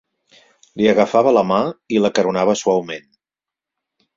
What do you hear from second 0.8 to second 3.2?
Li agafava la mà i l'acaronava suaument.